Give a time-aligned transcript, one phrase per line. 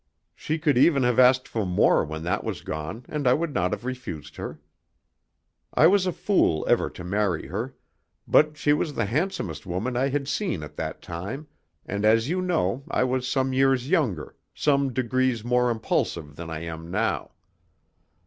[0.33, 3.69] She could even have asked for more when that was gone, and I would not
[3.71, 4.59] have refused her.
[5.75, 7.75] I was a fool ever to marry her,
[8.27, 11.45] but she was the handsomest woman I had seen at that time,
[11.85, 16.61] and as you know I was some years younger, some degrees more impulsive than I
[16.61, 17.33] am now.